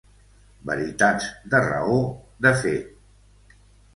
[0.69, 1.99] Veritats de raó,
[2.47, 3.59] de fet.